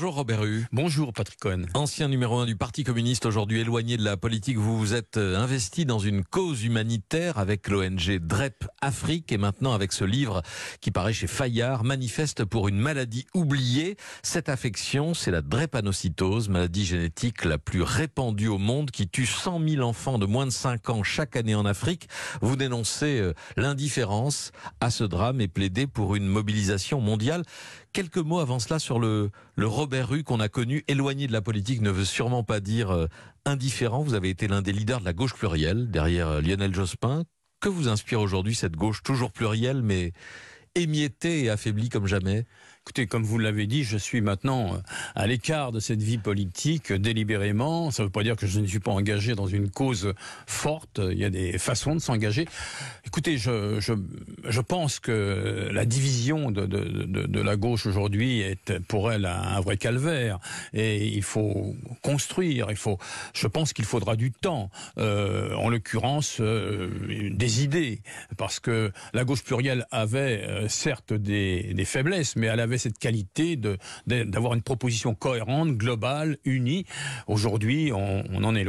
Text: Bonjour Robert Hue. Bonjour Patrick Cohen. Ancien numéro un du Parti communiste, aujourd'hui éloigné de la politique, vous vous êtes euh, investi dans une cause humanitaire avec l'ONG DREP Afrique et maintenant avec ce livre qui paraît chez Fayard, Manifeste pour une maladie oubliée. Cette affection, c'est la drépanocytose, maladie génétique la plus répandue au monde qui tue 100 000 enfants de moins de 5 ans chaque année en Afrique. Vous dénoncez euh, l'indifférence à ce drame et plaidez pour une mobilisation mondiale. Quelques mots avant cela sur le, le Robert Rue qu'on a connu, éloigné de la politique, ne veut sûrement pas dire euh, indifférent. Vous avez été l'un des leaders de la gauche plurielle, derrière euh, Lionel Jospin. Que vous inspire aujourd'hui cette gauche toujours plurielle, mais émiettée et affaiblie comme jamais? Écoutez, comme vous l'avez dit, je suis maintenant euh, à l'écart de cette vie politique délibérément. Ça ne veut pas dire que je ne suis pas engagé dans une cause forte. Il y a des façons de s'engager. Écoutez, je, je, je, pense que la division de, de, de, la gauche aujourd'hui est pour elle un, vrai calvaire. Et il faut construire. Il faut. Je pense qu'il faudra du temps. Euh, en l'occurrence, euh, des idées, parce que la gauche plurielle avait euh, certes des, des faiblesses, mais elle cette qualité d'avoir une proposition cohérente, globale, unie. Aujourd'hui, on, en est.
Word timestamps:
Bonjour 0.00 0.14
Robert 0.14 0.44
Hue. 0.44 0.64
Bonjour 0.70 1.12
Patrick 1.12 1.40
Cohen. 1.40 1.62
Ancien 1.74 2.06
numéro 2.06 2.38
un 2.38 2.46
du 2.46 2.54
Parti 2.54 2.84
communiste, 2.84 3.26
aujourd'hui 3.26 3.58
éloigné 3.58 3.96
de 3.96 4.04
la 4.04 4.16
politique, 4.16 4.56
vous 4.56 4.78
vous 4.78 4.94
êtes 4.94 5.16
euh, 5.16 5.36
investi 5.36 5.86
dans 5.86 5.98
une 5.98 6.22
cause 6.22 6.62
humanitaire 6.62 7.36
avec 7.36 7.66
l'ONG 7.66 8.20
DREP 8.20 8.64
Afrique 8.80 9.32
et 9.32 9.38
maintenant 9.38 9.72
avec 9.72 9.92
ce 9.92 10.04
livre 10.04 10.42
qui 10.80 10.92
paraît 10.92 11.12
chez 11.12 11.26
Fayard, 11.26 11.82
Manifeste 11.82 12.44
pour 12.44 12.68
une 12.68 12.78
maladie 12.78 13.26
oubliée. 13.34 13.96
Cette 14.22 14.48
affection, 14.48 15.14
c'est 15.14 15.32
la 15.32 15.42
drépanocytose, 15.42 16.48
maladie 16.48 16.86
génétique 16.86 17.44
la 17.44 17.58
plus 17.58 17.82
répandue 17.82 18.46
au 18.46 18.58
monde 18.58 18.92
qui 18.92 19.08
tue 19.08 19.26
100 19.26 19.60
000 19.68 19.82
enfants 19.82 20.20
de 20.20 20.26
moins 20.26 20.46
de 20.46 20.52
5 20.52 20.90
ans 20.90 21.02
chaque 21.02 21.34
année 21.34 21.56
en 21.56 21.66
Afrique. 21.66 22.08
Vous 22.40 22.54
dénoncez 22.54 23.18
euh, 23.18 23.34
l'indifférence 23.56 24.52
à 24.80 24.90
ce 24.90 25.02
drame 25.02 25.40
et 25.40 25.48
plaidez 25.48 25.88
pour 25.88 26.14
une 26.14 26.28
mobilisation 26.28 27.00
mondiale. 27.00 27.42
Quelques 27.92 28.18
mots 28.18 28.38
avant 28.38 28.60
cela 28.60 28.78
sur 28.78 29.00
le, 29.00 29.30
le 29.56 29.66
Robert 29.88 30.10
Rue 30.10 30.22
qu'on 30.22 30.38
a 30.38 30.50
connu, 30.50 30.84
éloigné 30.86 31.26
de 31.28 31.32
la 31.32 31.40
politique, 31.40 31.80
ne 31.80 31.88
veut 31.88 32.04
sûrement 32.04 32.44
pas 32.44 32.60
dire 32.60 32.90
euh, 32.90 33.06
indifférent. 33.46 34.02
Vous 34.02 34.12
avez 34.12 34.28
été 34.28 34.46
l'un 34.46 34.60
des 34.60 34.70
leaders 34.70 35.00
de 35.00 35.06
la 35.06 35.14
gauche 35.14 35.32
plurielle, 35.32 35.90
derrière 35.90 36.28
euh, 36.28 36.40
Lionel 36.42 36.74
Jospin. 36.74 37.24
Que 37.58 37.70
vous 37.70 37.88
inspire 37.88 38.20
aujourd'hui 38.20 38.54
cette 38.54 38.76
gauche 38.76 39.02
toujours 39.02 39.32
plurielle, 39.32 39.80
mais 39.80 40.12
émiettée 40.74 41.44
et 41.44 41.48
affaiblie 41.48 41.88
comme 41.88 42.06
jamais? 42.06 42.44
Écoutez, 42.88 43.06
comme 43.06 43.22
vous 43.22 43.36
l'avez 43.36 43.66
dit, 43.66 43.84
je 43.84 43.98
suis 43.98 44.22
maintenant 44.22 44.72
euh, 44.72 44.78
à 45.14 45.26
l'écart 45.26 45.72
de 45.72 45.78
cette 45.78 46.02
vie 46.02 46.16
politique 46.16 46.90
délibérément. 46.90 47.90
Ça 47.90 48.02
ne 48.02 48.06
veut 48.06 48.10
pas 48.10 48.22
dire 48.22 48.34
que 48.34 48.46
je 48.46 48.60
ne 48.60 48.66
suis 48.66 48.78
pas 48.78 48.92
engagé 48.92 49.34
dans 49.34 49.46
une 49.46 49.68
cause 49.68 50.14
forte. 50.46 50.98
Il 51.12 51.18
y 51.18 51.24
a 51.26 51.28
des 51.28 51.58
façons 51.58 51.94
de 51.94 52.00
s'engager. 52.00 52.48
Écoutez, 53.04 53.36
je, 53.36 53.78
je, 53.78 53.92
je, 54.48 54.60
pense 54.62 55.00
que 55.00 55.68
la 55.70 55.84
division 55.84 56.50
de, 56.50 56.64
de, 56.64 57.26
de, 57.26 57.40
la 57.42 57.56
gauche 57.56 57.84
aujourd'hui 57.84 58.40
est 58.40 58.78
pour 58.88 59.12
elle 59.12 59.26
un, 59.26 59.60
vrai 59.60 59.76
calvaire. 59.76 60.38
Et 60.72 61.08
il 61.08 61.22
faut 61.22 61.76
construire. 62.00 62.68
Il 62.70 62.76
faut. 62.76 62.96
Je 63.34 63.48
pense 63.48 63.74
qu'il 63.74 63.84
faudra 63.84 64.16
du 64.16 64.32
temps. 64.32 64.70
Euh, 64.96 65.52
en 65.56 65.68
l'occurrence, 65.68 66.38
euh, 66.40 66.88
des 67.34 67.62
idées, 67.64 68.00
parce 68.38 68.60
que 68.60 68.92
la 69.12 69.24
gauche 69.24 69.44
plurielle 69.44 69.86
avait 69.90 70.42
euh, 70.48 70.68
certes 70.68 71.12
des, 71.12 71.74
des 71.74 71.84
faiblesses, 71.84 72.34
mais 72.36 72.46
elle 72.46 72.60
cette 72.78 72.98
qualité 72.98 73.58
d'avoir 74.06 74.54
une 74.54 74.62
proposition 74.62 75.14
cohérente, 75.14 75.76
globale, 75.76 76.38
unie. 76.44 76.84
Aujourd'hui, 77.26 77.92
on, 77.92 78.44
en 78.44 78.54
est. 78.54 78.64